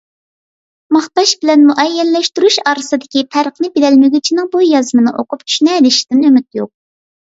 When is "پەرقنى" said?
3.35-3.69